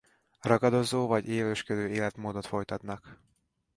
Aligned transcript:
Ragadozó 0.41 1.07
vagy 1.07 1.27
élősködő 1.27 1.89
életmódot 1.89 2.45
folytatnak. 2.47 3.19